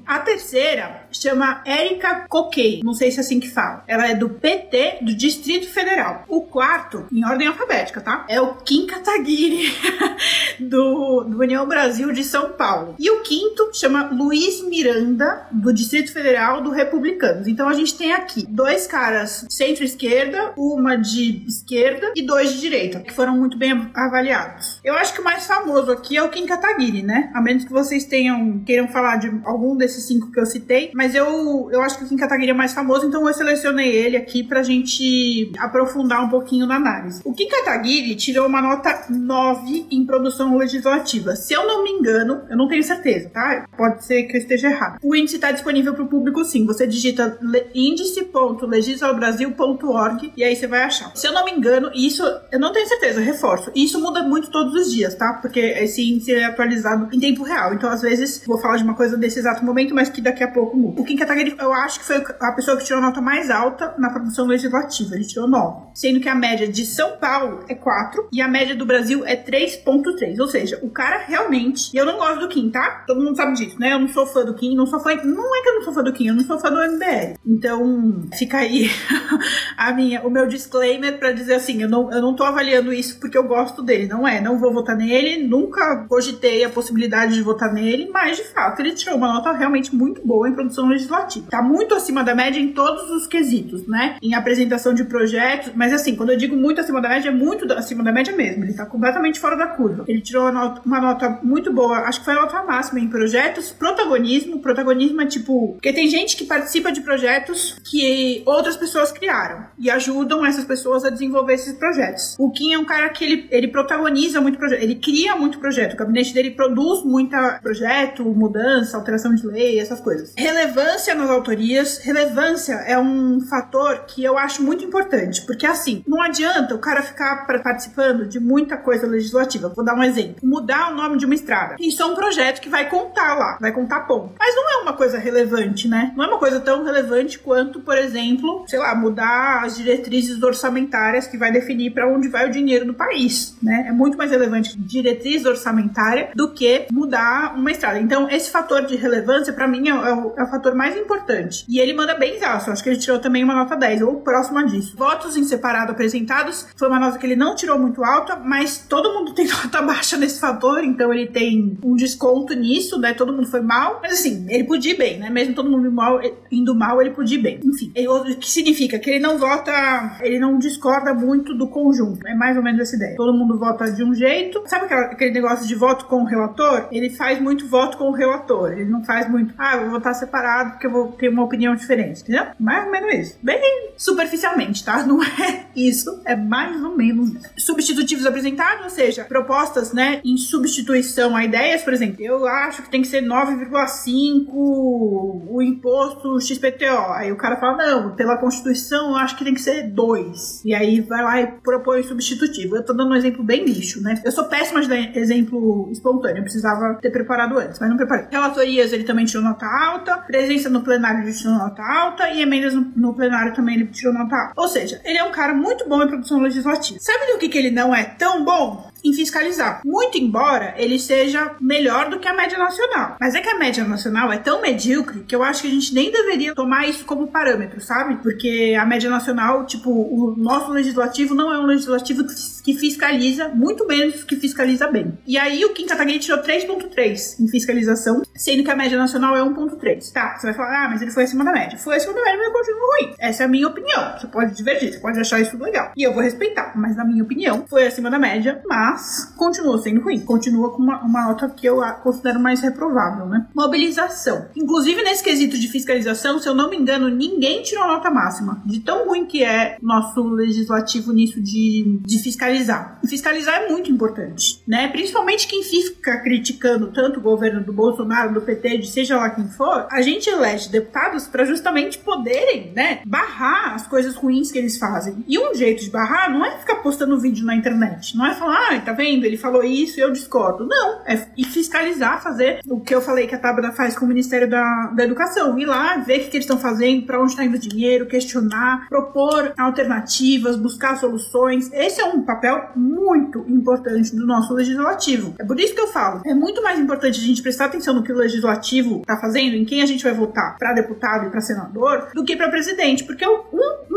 [0.05, 3.83] A terceira chama Érica Coquei, não sei se é assim que fala.
[3.87, 6.23] Ela é do PT do Distrito Federal.
[6.27, 8.25] O quarto, em ordem alfabética, tá?
[8.29, 9.71] É o Kim Kataguiri,
[10.59, 12.95] do, do União Brasil de São Paulo.
[12.99, 17.47] E o quinto chama Luiz Miranda, do Distrito Federal do Republicanos.
[17.47, 22.99] Então a gente tem aqui dois caras centro-esquerda, uma de esquerda e dois de direita,
[22.99, 24.79] que foram muito bem avaliados.
[24.83, 27.31] Eu acho que o mais famoso aqui é o Kim Kataguiri, né?
[27.33, 31.13] A menos que vocês tenham queiram falar de algum desses cinco que eu citei, mas
[31.13, 34.41] eu, eu acho que o Kim Kataguiri é mais famoso, então eu selecionei ele aqui
[34.41, 37.21] pra gente aprofundar um pouquinho na análise.
[37.23, 41.35] O Kim Kataguiri tirou uma nota 9 em produção legislativa.
[41.35, 43.67] Se eu não me engano, eu não tenho certeza, tá?
[43.77, 44.97] Pode ser que eu esteja errado.
[45.03, 46.65] O índice está disponível para o público sim.
[46.65, 47.37] Você digita
[47.75, 51.15] índice.legislabrasil.org e aí você vai achar.
[51.15, 53.71] Se eu não me engano, isso eu não tenho certeza, reforço.
[53.75, 55.37] Isso muda muito todos os dias, tá?
[55.43, 57.75] Porque esse índice é atualizado em tempo real.
[57.75, 60.47] Então, às vezes, vou falar de uma coisa desse exato momento, mas que daqui a
[60.47, 60.86] pouco muda.
[60.97, 64.09] O Kim Kataguiri, eu acho que foi a pessoa que tirou nota mais alta na
[64.09, 65.15] produção legislativa.
[65.15, 65.87] Ele tirou 9.
[65.93, 69.35] Sendo que a média de São Paulo é 4 e a média do Brasil é
[69.35, 70.39] 3,3.
[70.39, 71.93] Ou seja, o cara realmente.
[71.93, 73.03] E eu não gosto do Kim, tá?
[73.07, 73.93] Todo mundo sabe disso, né?
[73.93, 75.15] Eu não sou fã do Kim, não sou fã.
[75.15, 77.37] Não é que eu não sou fã do Kim, eu não sou fã do MBL.
[77.45, 78.89] Então, fica aí
[79.77, 83.19] a minha, o meu disclaimer pra dizer assim: eu não, eu não tô avaliando isso
[83.19, 84.07] porque eu gosto dele.
[84.07, 88.43] Não é, não vou votar nele, nunca cogitei a possibilidade de votar nele, mas de
[88.43, 91.47] fato ele tirou uma nota realmente muito boa em produção legislativa.
[91.49, 94.17] Tá muito acima da média em todos os quesitos, né?
[94.21, 97.71] Em apresentação de projetos, mas assim, quando eu digo muito acima da média, é muito
[97.73, 98.63] acima da média mesmo.
[98.63, 100.05] Ele tá completamente fora da curva.
[100.07, 103.07] Ele tirou uma nota, uma nota muito boa, acho que foi a nota máxima em
[103.07, 103.71] projetos.
[103.71, 105.73] Protagonismo, protagonismo é tipo.
[105.73, 111.05] Porque tem gente que participa de projetos que outras pessoas criaram e ajudam essas pessoas
[111.05, 112.35] a desenvolver esses projetos.
[112.37, 115.93] O Kim é um cara que ele, ele protagoniza muito projeto, ele cria muito projeto.
[115.93, 120.33] O gabinete dele produz muita projeto, mudança, alteração de lei, essas coisas.
[120.67, 121.97] Relevância nas autorias.
[121.99, 127.01] Relevância é um fator que eu acho muito importante, porque assim, não adianta o cara
[127.01, 129.71] ficar participando de muita coisa legislativa.
[129.73, 130.35] Vou dar um exemplo.
[130.43, 131.77] Mudar o nome de uma estrada.
[131.79, 134.33] Isso é um projeto que vai contar lá, vai contar ponto.
[134.37, 136.11] Mas não é uma coisa relevante, né?
[136.17, 141.27] Não é uma coisa tão relevante quanto, por exemplo, sei lá, mudar as diretrizes orçamentárias
[141.27, 143.85] que vai definir para onde vai o dinheiro do país, né?
[143.87, 147.99] É muito mais relevante diretriz orçamentária do que mudar uma estrada.
[147.99, 151.65] Então, esse fator de relevância, para mim, é o, é o, fator mais importante.
[151.67, 152.71] E ele manda bem exausto.
[152.71, 154.95] Acho que ele tirou também uma nota 10, ou próxima disso.
[154.97, 159.13] Votos em separado apresentados foi uma nota que ele não tirou muito alta, mas todo
[159.13, 163.13] mundo tem nota baixa nesse fator, então ele tem um desconto nisso, né?
[163.13, 163.99] Todo mundo foi mal.
[164.01, 165.29] Mas assim, ele podia ir bem, né?
[165.29, 166.19] Mesmo todo mundo mal,
[166.51, 167.59] indo mal, ele podia ir bem.
[167.63, 172.27] Enfim, o que significa que ele não vota, ele não discorda muito do conjunto.
[172.27, 173.15] É mais ou menos essa ideia.
[173.15, 174.63] Todo mundo vota de um jeito.
[174.65, 176.87] Sabe aquele negócio de voto com o relator?
[176.91, 178.71] Ele faz muito voto com o relator.
[178.71, 182.21] Ele não faz muito, ah, vou votar separado porque eu vou ter uma opinião diferente.
[182.21, 182.47] Entendeu?
[182.59, 183.39] Mais ou menos isso.
[183.41, 183.59] Bem
[183.97, 185.03] superficialmente, tá?
[185.07, 186.21] Não é isso.
[186.25, 187.49] É mais ou menos isso.
[187.57, 192.89] Substitutivos apresentados, ou seja, propostas, né, em substituição a ideias, por exemplo, eu acho que
[192.89, 197.13] tem que ser 9,5 o imposto XPTO.
[197.13, 200.63] Aí o cara fala, não, pela Constituição eu acho que tem que ser 2.
[200.65, 202.75] E aí vai lá e propõe substitutivo.
[202.75, 204.21] Eu tô dando um exemplo bem lixo, né?
[204.23, 208.27] Eu sou péssima de dar exemplo espontâneo, eu precisava ter preparado antes, mas não preparei.
[208.31, 212.73] Relatorias ele também tirou nota alta, presença no plenário ele tirou nota alta e emendas
[212.73, 214.53] no, no plenário também ele tirou nota alta.
[214.55, 216.99] Ou seja, ele é um cara muito bom em produção legislativa.
[217.01, 218.87] Sabe do que, que ele não é tão bom?
[219.07, 219.81] Em fiscalizar.
[219.85, 223.17] Muito embora ele seja melhor do que a média nacional.
[223.19, 225.93] Mas é que a média nacional é tão medíocre que eu acho que a gente
[225.93, 228.15] nem deveria tomar isso como parâmetro, sabe?
[228.21, 232.23] Porque a média nacional, tipo, o nosso legislativo não é um legislativo
[232.63, 235.17] que fiscaliza, muito menos que fiscaliza bem.
[235.25, 239.41] E aí o Kim Kataguiri tirou 3.3 em fiscalização, sendo que a média nacional é
[239.41, 240.11] 1.3.
[240.11, 241.77] Tá, você vai falar, ah, mas ele foi acima da média.
[241.77, 243.15] Foi acima da média, mas continua ruim.
[243.19, 244.13] Essa é a minha opinião.
[244.17, 245.91] Você pode divergir, você pode achar isso legal.
[245.95, 249.77] E eu vou respeitar, mas na minha opinião, foi acima da média, mas mas continua
[249.77, 250.19] sendo ruim.
[250.19, 253.45] Continua com uma, uma nota que eu considero mais reprovável, né?
[253.53, 254.47] Mobilização.
[254.55, 258.61] Inclusive, nesse quesito de fiscalização, se eu não me engano, ninguém tirou nota máxima.
[258.65, 262.99] De tão ruim que é nosso legislativo nisso de, de fiscalizar.
[263.03, 264.87] E fiscalizar é muito importante, né?
[264.87, 269.47] Principalmente quem fica criticando tanto o governo do Bolsonaro, do PT, de seja lá quem
[269.49, 274.77] for, a gente elege deputados para justamente poderem, né, barrar as coisas ruins que eles
[274.77, 275.23] fazem.
[275.27, 278.69] E um jeito de barrar não é ficar postando vídeo na internet, não é falar,
[278.71, 279.25] ah, tá vendo?
[279.25, 280.65] Ele falou isso e eu discordo.
[280.65, 284.49] Não, é fiscalizar, fazer o que eu falei que a Tabata faz com o Ministério
[284.49, 285.59] da, da Educação.
[285.59, 288.07] Ir lá, ver o que, que eles estão fazendo, para onde está indo o dinheiro,
[288.07, 291.69] questionar, propor alternativas, buscar soluções.
[291.73, 295.35] Esse é um papel muito importante do nosso legislativo.
[295.37, 298.03] É por isso que eu falo, é muito mais importante a gente prestar atenção no
[298.03, 301.41] que o legislativo está fazendo, em quem a gente vai votar para deputado e para
[301.41, 303.25] senador, do que para presidente, porque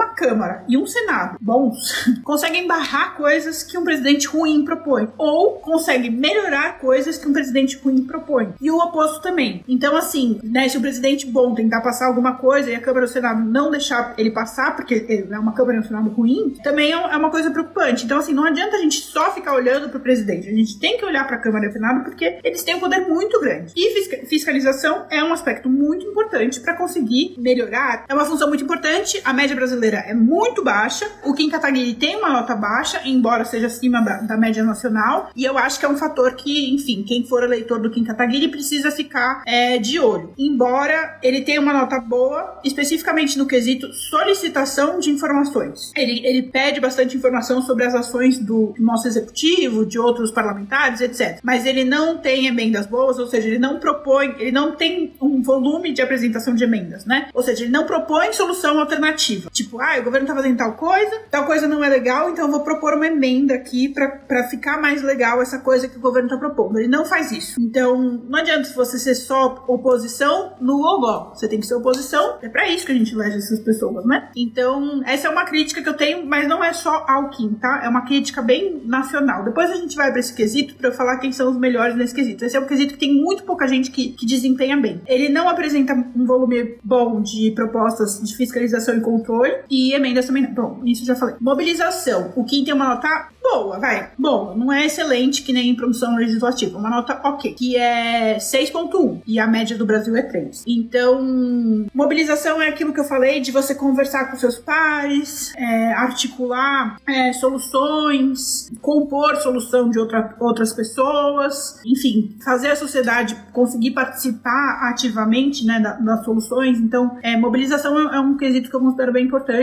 [0.00, 1.76] uma Câmara e um Senado bons
[2.24, 7.76] conseguem barrar coisas que um presidente ruim propõe, ou consegue melhorar coisas que um presidente
[7.76, 8.54] ruim propõe.
[8.60, 9.62] E o oposto também.
[9.68, 13.08] Então, assim, né, se o presidente bom tentar passar alguma coisa e a Câmara e
[13.08, 16.92] o Senado não deixar ele passar, porque é uma Câmara e um Senado ruim, também
[16.92, 18.04] é, é uma coisa preocupante.
[18.04, 20.48] Então, assim, não adianta a gente só ficar olhando para o presidente.
[20.48, 22.80] A gente tem que olhar para a Câmara e o Senado porque eles têm um
[22.80, 23.72] poder muito grande.
[23.76, 28.04] E fiscalização é um aspecto muito importante para conseguir melhorar.
[28.08, 29.20] É uma função muito importante.
[29.24, 31.06] A média brasileira é muito baixa.
[31.24, 35.58] O Kim Kataguiri tem uma nota baixa, embora seja acima da, média nacional, e eu
[35.58, 39.42] acho que é um fator que, enfim, quem for eleitor do Kim Kataguiri precisa ficar
[39.46, 40.32] é, de olho.
[40.38, 45.92] Embora ele tenha uma nota boa, especificamente no quesito solicitação de informações.
[45.96, 51.38] Ele, ele pede bastante informação sobre as ações do nosso executivo, de outros parlamentares, etc.
[51.42, 55.42] Mas ele não tem emendas boas, ou seja, ele não propõe, ele não tem um
[55.42, 57.28] volume de apresentação de emendas, né?
[57.34, 59.50] Ou seja, ele não propõe solução alternativa.
[59.52, 62.50] Tipo, ah, o governo tá fazendo tal coisa, tal coisa não é legal, então eu
[62.50, 66.36] vou propor uma emenda aqui para ficar mais legal essa coisa que o governo tá
[66.36, 66.78] propondo.
[66.78, 67.60] Ele não faz isso.
[67.60, 71.32] Então, não adianta você ser só oposição no logó.
[71.34, 72.38] Você tem que ser oposição.
[72.42, 74.30] É para isso que a gente elege essas pessoas, né?
[74.36, 77.80] Então, essa é uma crítica que eu tenho, mas não é só ao Kim, tá?
[77.84, 79.44] É uma crítica bem nacional.
[79.44, 82.14] Depois a gente vai para esse quesito para eu falar quem são os melhores nesse
[82.14, 82.44] quesito.
[82.44, 85.00] Esse é um quesito que tem muito pouca gente que, que desempenha bem.
[85.06, 90.42] Ele não apresenta um volume bom de propostas de fiscalização e controle e emendas também
[90.42, 90.50] não.
[90.50, 91.36] Bom, isso já falei.
[91.40, 92.32] Mobilização.
[92.34, 94.10] O Kim tem uma nota boa, vai.
[94.18, 94.54] Boa.
[94.54, 96.76] Não é excelente que nem em produção legislativa.
[96.76, 97.54] Uma nota ok.
[97.54, 100.64] Que é 6.1 e a média do Brasil é 3.
[100.66, 106.96] Então, mobilização é aquilo que eu falei de você conversar com seus pares, é, articular
[107.06, 115.64] é, soluções, compor solução de outra, outras pessoas, enfim, fazer a sociedade conseguir participar ativamente
[115.64, 116.78] né, das soluções.
[116.78, 119.59] Então, é, mobilização é, é um quesito que eu considero bem importante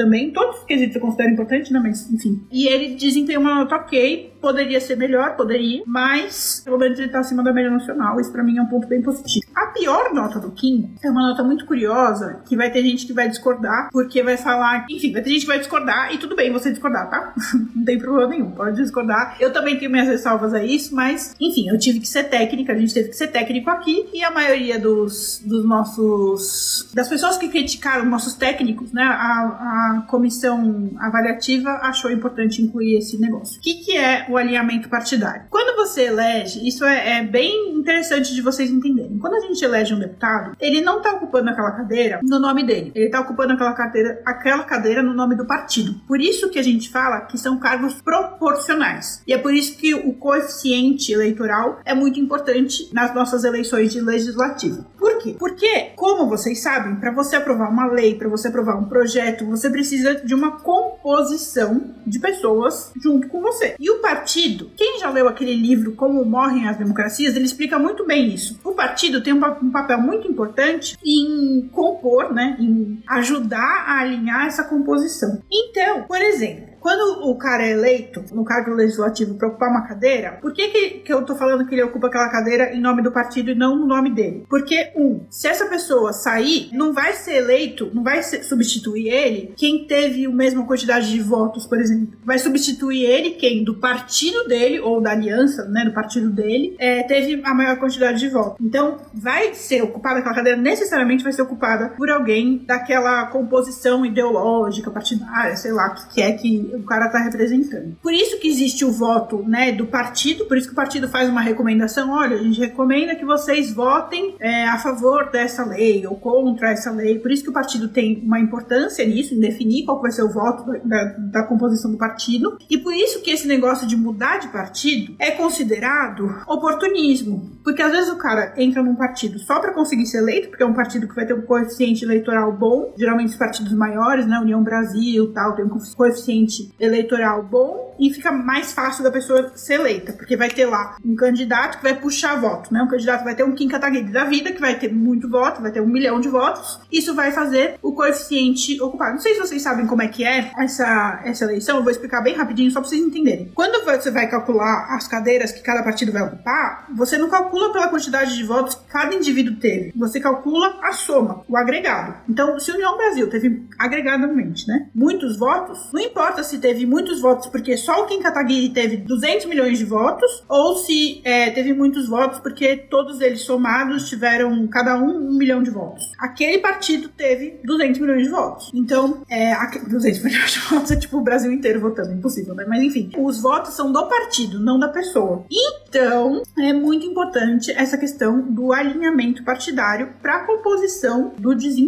[0.00, 0.32] também.
[0.32, 1.80] Todos os quesitos eu considero importante, né?
[1.80, 2.42] Mas, enfim.
[2.50, 4.32] E ele desempenhou uma nota ok.
[4.40, 5.82] Poderia ser melhor, poderia.
[5.86, 8.18] Mas, pelo menos ele tá acima da média nacional.
[8.18, 9.44] Isso pra mim é um ponto bem positivo.
[9.54, 13.12] A pior nota do Kim é uma nota muito curiosa, que vai ter gente que
[13.12, 14.86] vai discordar, porque vai falar...
[14.88, 17.34] Enfim, vai ter gente que vai discordar, e tudo bem você discordar, tá?
[17.76, 19.36] Não tem problema nenhum, pode discordar.
[19.38, 22.78] Eu também tenho minhas ressalvas a isso, mas, enfim, eu tive que ser técnica, a
[22.78, 26.90] gente teve que ser técnico aqui, e a maioria dos, dos nossos...
[26.94, 29.02] das pessoas que criticaram nossos técnicos, né?
[29.20, 33.58] A, a comissão avaliativa achou importante incluir esse negócio.
[33.58, 35.42] O que, que é o alinhamento partidário?
[35.50, 39.18] Quando você elege, isso é, é bem interessante de vocês entenderem.
[39.18, 42.92] Quando a gente elege um deputado, ele não está ocupando aquela cadeira no nome dele.
[42.94, 46.00] Ele está ocupando aquela cadeira, aquela cadeira no nome do partido.
[46.06, 49.22] Por isso que a gente fala que são cargos proporcionais.
[49.26, 54.00] E é por isso que o coeficiente eleitoral é muito importante nas nossas eleições de
[54.00, 54.84] legislativo.
[54.98, 55.36] Por quê?
[55.38, 59.09] Porque, como vocês sabem, para você aprovar uma lei, para você aprovar um projeto,
[59.46, 63.76] você precisa de uma composição de pessoas junto com você.
[63.78, 68.06] E o partido, quem já leu aquele livro Como Morrem as Democracias, ele explica muito
[68.06, 68.58] bem isso.
[68.64, 74.64] O partido tem um papel muito importante em compor, né, em ajudar a alinhar essa
[74.64, 75.42] composição.
[75.50, 80.38] Então, por exemplo, quando o cara é eleito no cargo legislativo para ocupar uma cadeira,
[80.40, 83.12] por que, que, que eu tô falando que ele ocupa aquela cadeira em nome do
[83.12, 84.46] partido e não no nome dele?
[84.48, 89.52] Porque, um, se essa pessoa sair, não vai ser eleito, não vai ser, substituir ele
[89.56, 92.18] quem teve a mesma quantidade de votos, por exemplo.
[92.24, 97.02] Vai substituir ele quem do partido dele, ou da aliança, né, do partido dele, é,
[97.02, 98.56] teve a maior quantidade de votos.
[98.60, 104.90] Então, vai ser ocupada aquela cadeira, necessariamente vai ser ocupada por alguém daquela composição ideológica,
[104.90, 107.96] partidária, sei lá, que, que é que o cara tá representando.
[108.02, 111.28] Por isso que existe o voto, né, do partido, por isso que o partido faz
[111.28, 116.16] uma recomendação, olha, a gente recomenda que vocês votem é, a favor dessa lei ou
[116.16, 117.18] contra essa lei.
[117.18, 120.28] Por isso que o partido tem uma importância nisso, em definir qual vai ser o
[120.28, 122.58] voto da, da composição do partido.
[122.68, 127.50] E por isso que esse negócio de mudar de partido é considerado oportunismo.
[127.62, 130.66] Porque às vezes o cara entra num partido só para conseguir ser eleito, porque é
[130.66, 134.62] um partido que vai ter um coeficiente eleitoral bom, geralmente os partidos maiores, né, União
[134.62, 140.14] Brasil, tal, tem um coeficiente eleitoral bom e fica mais fácil da pessoa ser eleita,
[140.14, 142.82] porque vai ter lá um candidato que vai puxar voto, né?
[142.82, 145.70] Um candidato vai ter um Kim Kataguiri da vida, que vai ter muito voto, vai
[145.70, 146.80] ter um milhão de votos.
[146.90, 149.12] Isso vai fazer o coeficiente ocupado.
[149.12, 152.22] Não sei se vocês sabem como é que é essa, essa eleição, eu vou explicar
[152.22, 153.52] bem rapidinho só pra vocês entenderem.
[153.54, 157.88] Quando você vai calcular as cadeiras que cada partido vai ocupar, você não calcula pela
[157.88, 159.92] quantidade de votos que cada indivíduo teve.
[159.96, 161.89] Você calcula a soma, o agregado.
[162.28, 164.88] Então, se União Brasil teve agregadamente, né?
[164.94, 169.46] Muitos votos, não importa se teve muitos votos porque só o Kim Kataguiri teve 200
[169.46, 174.96] milhões de votos, ou se é, teve muitos votos porque todos eles somados tiveram cada
[174.96, 176.10] um um milhão de votos.
[176.18, 178.70] Aquele partido teve 200 milhões de votos.
[178.74, 179.54] Então, é,
[179.88, 182.64] 200 milhões de votos é tipo o Brasil inteiro votando, impossível, né?
[182.68, 185.44] Mas enfim, os votos são do partido, não da pessoa.
[185.50, 191.79] Então, é muito importante essa questão do alinhamento partidário para a composição do desempenho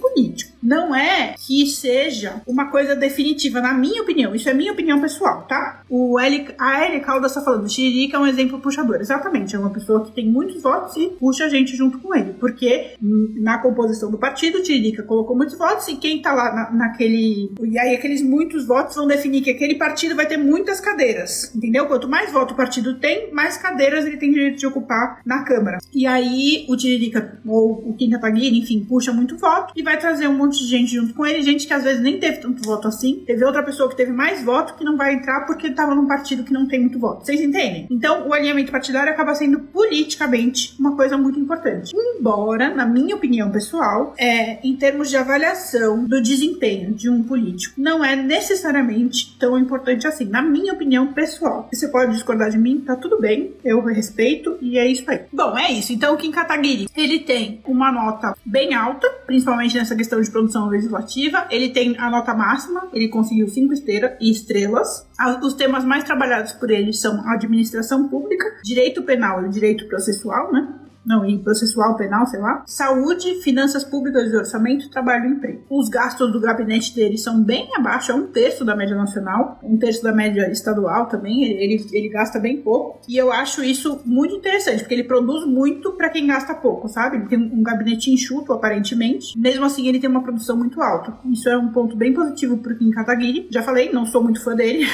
[0.00, 0.52] político.
[0.62, 5.46] Não é que seja uma coisa definitiva, na minha opinião isso é minha opinião pessoal,
[5.48, 5.82] tá?
[5.88, 9.00] O Eli, a Eli Caldas está falando, Tiririca é um exemplo puxador.
[9.00, 12.34] Exatamente, é uma pessoa que tem muitos votos e puxa a gente junto com ele.
[12.34, 17.52] Porque na composição do partido, Tiririca colocou muitos votos e quem tá lá na, naquele.
[17.62, 21.54] E aí aqueles muitos votos vão definir que aquele partido vai ter muitas cadeiras.
[21.54, 21.86] Entendeu?
[21.86, 25.78] Quanto mais voto o partido tem, mais cadeiras ele tem direito de ocupar na Câmara.
[25.92, 30.28] E aí o Tiririca, ou o Kim Kataguiri, enfim, puxa muito voto e vai trazer
[30.28, 32.88] um monte de gente junto com ele, gente que às vezes nem teve tanto voto
[32.88, 33.22] assim.
[33.26, 36.44] Teve outra pessoa que teve mais voto que não vai entrar porque estava num partido
[36.44, 37.24] que não tem muito voto.
[37.24, 37.86] Vocês entendem?
[37.90, 41.92] Então, o alinhamento partidário acaba sendo politicamente uma coisa muito importante.
[41.94, 47.80] Embora, na minha opinião pessoal, é, em termos de avaliação do desempenho de um político,
[47.80, 50.24] não é necessariamente tão importante assim.
[50.24, 51.68] Na minha opinião pessoal.
[51.72, 55.22] Você pode discordar de mim, tá tudo bem, eu respeito e é isso aí.
[55.32, 55.92] Bom, é isso.
[55.92, 60.66] Então, o Kim Kataguiri, ele tem uma nota bem alta, principalmente nessa questão de produção
[60.66, 61.46] legislativa.
[61.52, 63.72] Ele tem a nota máxima, ele conseguiu cinco
[64.20, 65.06] estrelas.
[65.40, 70.68] Os temas mais trabalhados por ele são administração pública, direito penal e direito processual, né?
[71.04, 75.62] Não, em processual penal, sei lá, saúde, finanças públicas e orçamento, trabalho e emprego.
[75.70, 79.78] Os gastos do gabinete dele são bem abaixo, é um terço da média nacional, um
[79.78, 84.34] terço da média estadual também, ele, ele gasta bem pouco, e eu acho isso muito
[84.34, 87.16] interessante, porque ele produz muito para quem gasta pouco, sabe?
[87.16, 91.14] Ele tem um gabinete enxuto, aparentemente, mesmo assim ele tem uma produção muito alta.
[91.30, 93.48] Isso é um ponto bem positivo pro Kim Kataguiri.
[93.50, 94.86] Já falei, não sou muito fã dele,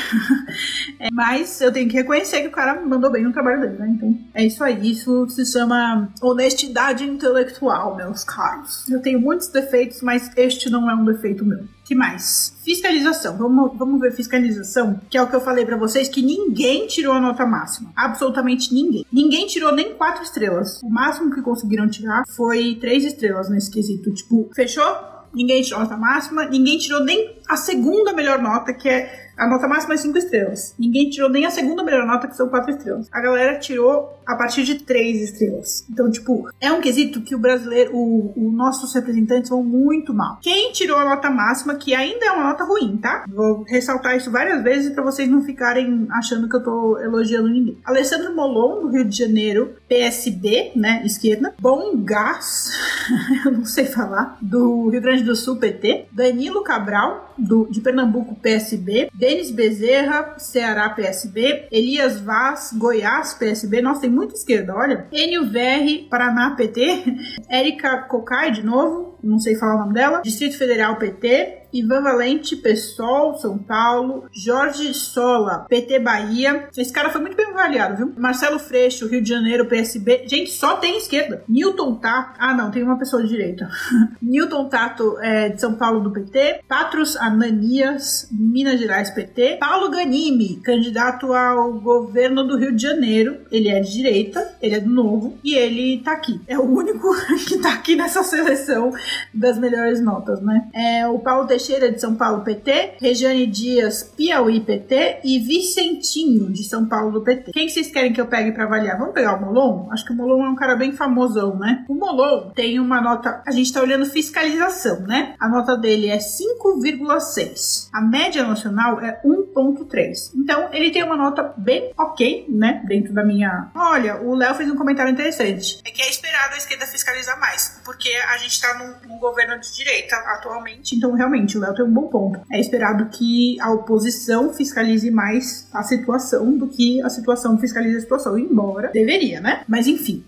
[1.01, 3.89] é, mas eu tenho que reconhecer que o cara mandou bem no trabalho dele, né?
[3.97, 8.89] Então, é isso aí, isso se chama honestidade intelectual, meus caros.
[8.89, 11.65] Eu tenho muitos defeitos, mas este não é um defeito meu.
[11.85, 12.55] que mais?
[12.65, 13.37] Fiscalização.
[13.37, 17.13] Vamos, vamos ver fiscalização, que é o que eu falei para vocês, que ninguém tirou
[17.15, 17.93] a nota máxima.
[17.97, 19.07] Absolutamente ninguém.
[19.13, 20.83] Ninguém tirou nem quatro estrelas.
[20.83, 24.13] O máximo que conseguiram tirar foi três estrelas nesse quesito.
[24.13, 24.85] Tipo, fechou?
[25.33, 29.47] Ninguém tirou a nota máxima, ninguém tirou nem a segunda melhor nota, que é a
[29.47, 30.75] nota máxima é 5 estrelas.
[30.79, 33.09] Ninguém tirou nem a segunda melhor nota, que são 4 estrelas.
[33.13, 35.87] A galera tirou a partir de 3 estrelas.
[35.91, 40.39] Então, tipo, é um quesito que o brasileiro, o, o nossos representantes vão muito mal.
[40.43, 43.25] Quem tirou a nota máxima, que ainda é uma nota ruim, tá?
[43.29, 47.79] Vou ressaltar isso várias vezes para vocês não ficarem achando que eu tô elogiando ninguém.
[47.85, 51.55] Alessandro Molon, do Rio de Janeiro, PSB, né, esquerda.
[51.61, 52.71] Bom Gás,
[53.45, 56.07] eu não sei falar, do Rio Grande do Sul, PT.
[56.13, 59.09] Danilo Cabral, do, de Pernambuco, PSB.
[59.15, 61.69] Denis Bezerra, Ceará, PSB.
[61.71, 63.81] Elias Vaz, Goiás, PSB.
[63.81, 65.07] Nossa, tem muita esquerda, olha.
[65.13, 67.05] Enio Verri, Paraná, PT.
[67.49, 70.23] Érica Cocai, de novo, não sei falar o nome dela.
[70.23, 71.67] Distrito Federal, PT.
[71.73, 76.69] Ivan Valente, PSOL, São Paulo, Jorge Sola, PT Bahia.
[76.77, 78.15] Esse cara foi muito bem avaliado, viu?
[78.17, 80.25] Marcelo Freixo, Rio de Janeiro, PSB.
[80.27, 81.45] Gente, só tem esquerda.
[81.49, 82.39] Newton Tato.
[82.39, 83.69] Ah, não, tem uma pessoa de direita.
[84.23, 86.61] Newton Tato, é, de São Paulo, do PT.
[86.69, 89.59] Patros Ananias, Minas Gerais, PT.
[89.61, 93.39] Paulo Ganimi, candidato ao governo do Rio de Janeiro.
[93.51, 96.41] Ele é de direita, ele é do novo e ele tá aqui.
[96.47, 97.09] É o único
[97.47, 98.93] que tá aqui nessa seleção
[99.33, 100.69] das melhores notas, né?
[100.75, 106.65] É o Paulo Teixeira, de São Paulo, PT, Regiane Dias, Piauí, PT e Vicentinho, de
[106.65, 107.53] São Paulo, do PT.
[107.53, 108.99] Quem que vocês querem que eu pegue para avaliar?
[108.99, 109.89] Vamos pegar o Molon?
[109.91, 111.85] Acho que o Molon é um cara bem famosão, né?
[111.89, 115.35] O Molon tem uma nota, a gente tá olhando fiscalização, né?
[115.39, 117.89] A nota dele é 5,6.
[117.93, 120.33] A média nacional é 1,3.
[120.35, 122.83] Então, ele tem uma nota bem ok, né?
[122.87, 123.71] Dentro da minha.
[123.75, 125.81] Olha, o Léo fez um comentário interessante.
[125.85, 129.59] É que é esperado a esquerda fiscalizar mais, porque a gente tá num, num governo
[129.61, 132.41] de direita atualmente, então realmente o Léo tem um bom ponto.
[132.51, 138.01] É esperado que a oposição fiscalize mais a situação do que a situação fiscalize a
[138.01, 139.65] situação, embora deveria, né?
[139.69, 140.25] Mas enfim.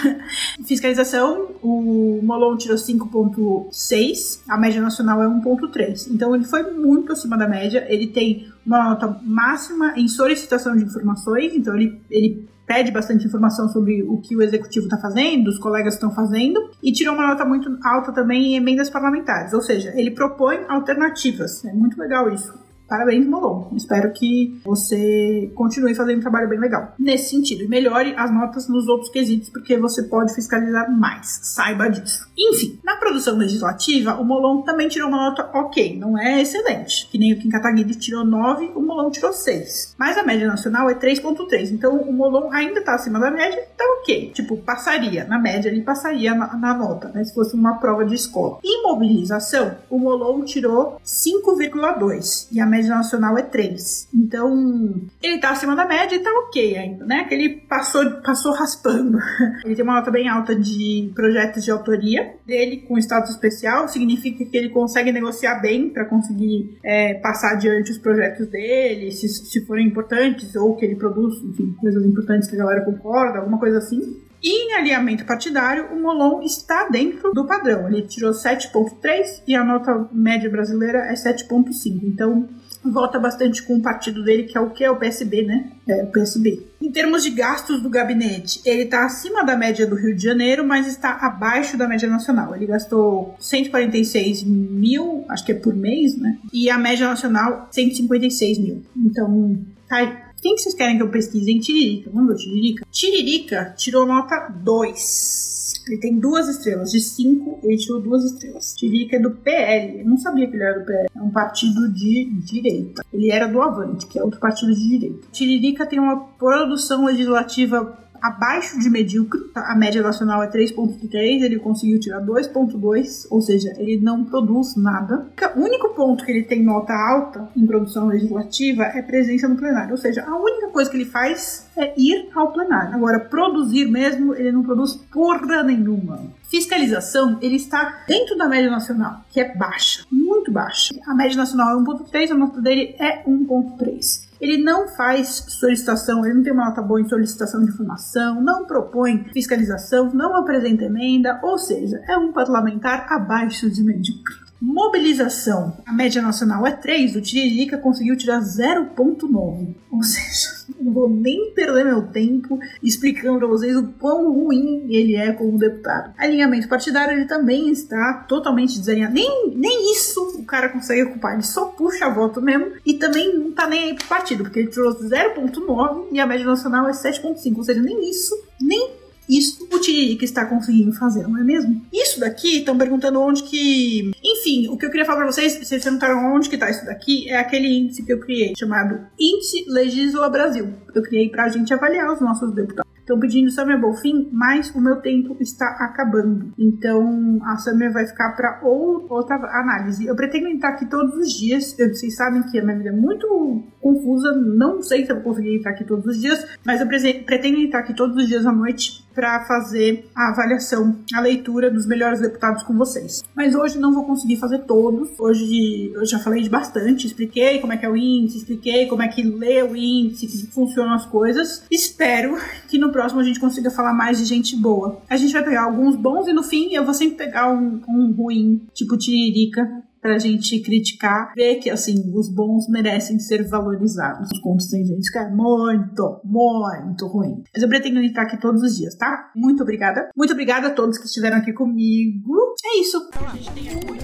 [0.66, 6.08] Fiscalização, o Molon tirou 5.6, a média nacional é 1.3.
[6.10, 10.84] Então ele foi muito acima da média, ele tem uma nota máxima em solicitação de
[10.84, 15.58] informações, então ele, ele pede bastante informação sobre o que o executivo está fazendo, os
[15.58, 19.92] colegas estão fazendo, e tirou uma nota muito alta também em emendas parlamentares, ou seja,
[19.96, 21.64] ele propõe alternativas.
[21.64, 22.54] É muito legal isso.
[22.90, 23.68] Parabéns, Molon.
[23.76, 26.92] Espero que você continue fazendo um trabalho bem legal.
[26.98, 31.38] Nesse sentido, melhore as notas nos outros quesitos, porque você pode fiscalizar mais.
[31.44, 32.28] Saiba disso.
[32.36, 37.08] Enfim, na produção legislativa, o Molon também tirou uma nota ok, não é excelente.
[37.08, 39.94] Que nem o Kim Kataguiri tirou 9, o Molon tirou 6.
[39.96, 41.70] Mas a média nacional é 3,3.
[41.70, 44.32] Então o Molon ainda tá acima da média, tá ok.
[44.34, 45.24] Tipo, passaria.
[45.24, 47.22] Na média, ele passaria na, na nota, né?
[47.22, 48.58] Se fosse uma prova de escola.
[48.64, 52.48] Imobilização, o Molon tirou 5,2.
[52.50, 54.08] E a média média nacional é 3.
[54.14, 57.24] Então, ele tá acima da média e tá ok ainda, né?
[57.24, 59.18] Que ele passou, passou raspando.
[59.64, 64.44] Ele tem uma nota bem alta de projetos de autoria dele com status especial, significa
[64.44, 69.64] que ele consegue negociar bem para conseguir é, passar adiante os projetos dele, se, se
[69.66, 73.78] forem importantes, ou que ele produz, enfim, coisas importantes que a galera concorda, alguma coisa
[73.78, 74.16] assim.
[74.42, 77.88] E em alinhamento partidário, o Molon está dentro do padrão.
[77.88, 82.00] Ele tirou 7,3 e a nota média brasileira é 7,5.
[82.02, 82.48] Então,
[82.84, 84.84] vota bastante com o partido dele, que é o que?
[84.84, 85.72] É o PSB, né?
[85.88, 86.66] É o PSB.
[86.80, 90.66] Em termos de gastos do gabinete, ele está acima da média do Rio de Janeiro,
[90.66, 92.54] mas está abaixo da média nacional.
[92.54, 96.38] Ele gastou 146 mil, acho que é por mês, né?
[96.52, 98.82] E a média nacional, 156 mil.
[98.96, 101.50] Então, tá quem que vocês querem que eu pesquise?
[101.50, 102.10] Em Tiririca.
[102.12, 102.86] Vamos ver Tiririca.
[102.90, 105.59] Tiririca tirou nota 2.
[105.90, 106.92] Ele tem duas estrelas.
[106.92, 108.74] De 5, ele tirou duas estrelas.
[108.74, 110.00] Tiririca é do PL.
[110.00, 111.08] Eu não sabia que ele era do PL.
[111.14, 113.04] É um partido de direita.
[113.12, 115.26] Ele era do Avante, que é outro partido de direita.
[115.32, 121.98] Tiririca tem uma produção legislativa abaixo de medíocre, a média nacional é 3.3, ele conseguiu
[121.98, 125.26] tirar 2.2, ou seja, ele não produz nada.
[125.56, 129.92] O único ponto que ele tem nota alta em produção legislativa é presença no plenário,
[129.92, 132.94] ou seja, a única coisa que ele faz é ir ao plenário.
[132.94, 136.22] Agora, produzir mesmo, ele não produz porra nenhuma.
[136.48, 140.94] Fiscalização, ele está dentro da média nacional, que é baixa, muito baixa.
[141.06, 144.29] A média nacional é 1.3, a nota dele é 1.3.
[144.40, 148.64] Ele não faz solicitação, ele não tem uma nota boa em solicitação de informação, não
[148.66, 154.49] propõe fiscalização, não apresenta emenda, ou seja, é um parlamentar abaixo de medíocre.
[154.60, 155.78] Mobilização.
[155.86, 159.74] A média nacional é 3, o Tiririca conseguiu tirar 0,9.
[159.90, 165.16] Ou seja, não vou nem perder meu tempo explicando para vocês o quão ruim ele
[165.16, 166.12] é como deputado.
[166.18, 169.14] Alinhamento partidário, ele também está totalmente desalinhado.
[169.14, 173.52] Nem, nem isso o cara consegue ocupar, ele só puxa voto mesmo e também não
[173.52, 177.56] tá nem aí pro partido, porque ele tirou 0,9 e a média nacional é 7,5.
[177.56, 178.99] Ou seja, nem isso, nem
[179.38, 181.80] isso o Tiririca está conseguindo fazer, não é mesmo?
[181.92, 184.10] Isso daqui, estão perguntando onde que.
[184.22, 187.28] Enfim, o que eu queria falar pra vocês, vocês perguntaram onde que tá isso daqui,
[187.28, 190.74] é aquele índice que eu criei, chamado Índice Legisla Brasil.
[190.94, 192.90] Eu criei pra gente avaliar os nossos deputados.
[193.10, 196.52] Estão pedindo Summer Bolfin, mas o meu tempo está acabando.
[196.56, 200.06] Então a Summer vai ficar para outra análise.
[200.06, 201.74] Eu pretendo entrar aqui todos os dias.
[201.76, 204.32] Vocês sabem que a minha vida é muito confusa.
[204.32, 207.80] Não sei se eu vou conseguir entrar aqui todos os dias, mas eu pretendo entrar
[207.80, 212.62] aqui todos os dias à noite para fazer a avaliação, a leitura dos melhores deputados
[212.62, 213.22] com vocês.
[213.34, 215.08] Mas hoje não vou conseguir fazer todos.
[215.18, 219.02] Hoje eu já falei de bastante, expliquei como é que é o índice, expliquei como
[219.02, 221.64] é que lê o índice, como funcionam as coisas.
[221.70, 222.36] Espero
[222.68, 225.00] que no próximo a gente consiga falar mais de gente boa.
[225.08, 228.12] A gente vai pegar alguns bons e no fim eu vou sempre pegar um, um
[228.12, 234.28] ruim, tipo Tiririca, pra gente criticar, ver que, assim, os bons merecem ser valorizados.
[234.32, 237.42] Os contos tem gente que é muito, muito ruim.
[237.52, 239.30] Mas eu pretendo entrar aqui todos os dias, tá?
[239.34, 240.08] Muito obrigada.
[240.16, 242.54] Muito obrigada a todos que estiveram aqui comigo.
[242.64, 243.08] É isso.
[243.14, 244.00] A gente tem muito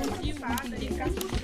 [0.66, 1.36] Vocês nunca vão